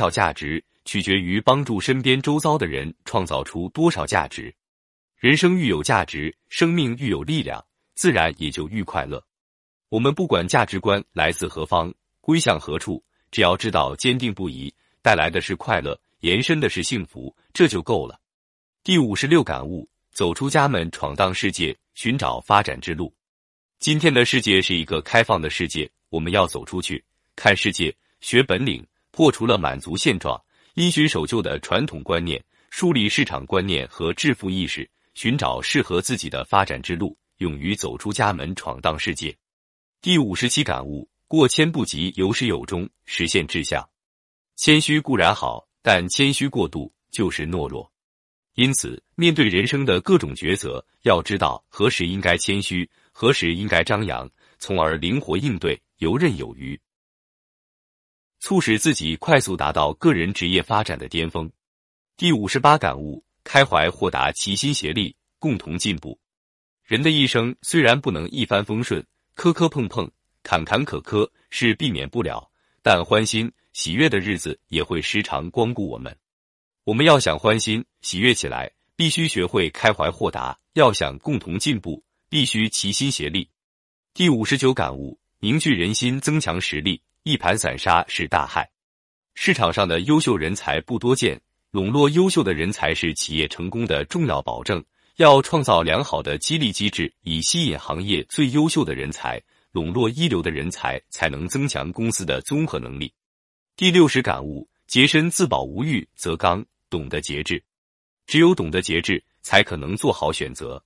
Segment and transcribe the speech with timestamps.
[0.00, 4.54] 少价值，取决于帮助身边周遭的人创造出多少价值。
[5.18, 7.62] 人生愈有价值，生命愈有力量，
[7.94, 9.22] 自然也就愈快乐。
[9.90, 11.92] 我们不管价值观来自何方，
[12.22, 18.18] 归向何处，只要知道坚定不移，带来的是快乐，延伸的是幸福，这就够了。
[18.82, 23.14] 第五十六感悟：走出家门，闯荡世界，寻找发展之路。
[23.78, 27.04] 今天的世界是一个开放的世界，我们要走出去，
[27.36, 30.40] 看世界，学本领，破除了满足现状、
[30.74, 39.36] 因循守旧的传统观念，树立市场观念和致富意识，寻找适合自己的发展之路，勇于走出家门，闯荡世界。
[40.00, 43.86] 第五十七感悟：过谦不及，有始有终，实现志向。
[44.56, 47.90] 谦虚固然好，但谦虚过度就是懦弱。
[48.54, 56.78] 因此，面对人生的各种抉择，要知道何时应该谦虚，何时应该张扬，从而灵活应对，游刃有余，
[58.40, 61.48] 促使自己快速达到个人职业发展的巅峰。
[62.16, 66.18] 第五十八感悟：开怀豁达，齐心协力，共同进步。
[66.84, 69.04] 人的一生虽然不能一帆风顺。
[69.36, 70.10] 磕磕碰碰、
[70.42, 72.50] 坎坎坷坷是避免不了，
[72.82, 76.14] 但欢欣喜悦的日子也会时常光顾我们。
[76.84, 83.48] 我们要想欢欣喜悦起来，必须学会开怀豁达；要想共同进步，必须齐心协力。
[84.12, 88.68] 第五十九感悟：凝聚人心，增强实力，一盘散沙是大害。
[89.34, 91.38] 市场上的优秀人才不多见，
[91.70, 94.82] 笼络优秀的人才是企业成功的重要保证。
[95.16, 99.38] 要创造良好的激励机制，以吸引行业最优秀的人才，
[99.70, 103.12] 笼络一流的人才，才能增强公司的综合能力。
[103.76, 107.62] 第六十感悟：洁身自保，无欲则刚，懂得节制。
[108.26, 110.82] 只有懂得节制，才可能做好选择。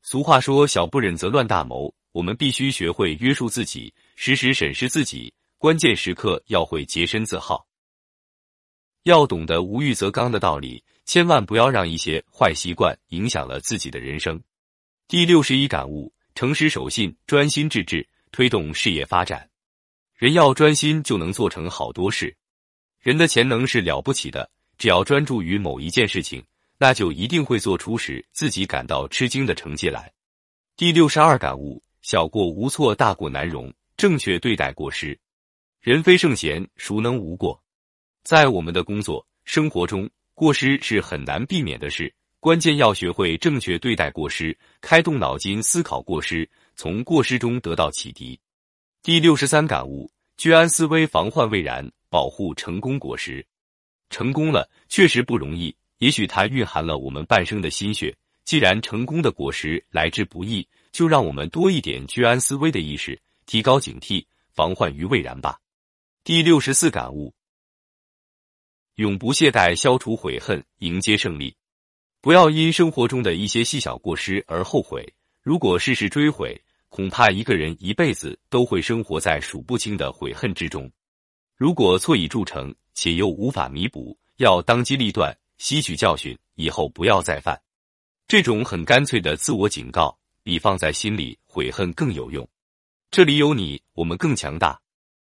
[0.00, 5.30] 俗话说：“小不忍则乱大谋。”我们必须学会约束自己，时时审视自己，
[5.66, 7.66] 关键时刻要会洁身自好，
[9.02, 10.84] 要懂得无欲则刚的道理。
[11.04, 14.40] 千万不要让一些坏习惯影响了自己的人生。
[15.08, 19.50] 第六十一感悟：诚实守信，专心致志，推动事业发展。
[20.14, 22.36] 人要专心，就能做成好多事。
[23.00, 24.48] 人的潜能是了不起的，
[24.78, 26.44] 只要专注于某一件事情，
[26.78, 30.12] 那就一定会做出使自己感到吃惊的成绩来。
[30.76, 33.74] 第六十二感悟：小过无错，大过难容。
[33.96, 35.18] 正确对待过失。
[35.86, 37.62] 人非圣贤，孰能无过？
[38.24, 40.10] 在我们的工作生活中。
[40.34, 48.36] 过失是很难避免的事，关键要学会正确对待过失，开动脑筋思考过失，从过失中得到启迪。
[49.00, 53.46] 第六十三感悟：居安思危，防患未然，保护成功果实。
[54.10, 58.12] 成功了确实不容易，也许它蕴含了我们半生的心血。
[58.44, 65.56] 既然成功的果实来之不易，就让我们多一点居安思危的意识，提高警惕，防患于未然吧。
[66.26, 67.32] 第六十四感悟。
[68.96, 71.54] 永不懈怠，消除悔恨，迎接胜利。
[72.20, 75.14] 不要因生活中的一些细小过失而后悔。
[75.40, 80.90] 如果事事追悔，恐怕一个人一辈子都会生活在数不清的悔恨之中。
[81.54, 87.56] 如果错已铸成，且又无法弥补，要当机立断，吸取教训，以后不要再犯。
[88.26, 92.44] 这种很干脆的自我警告，比放在心里悔恨更有用。
[93.12, 94.80] 这里有你，我们更强大。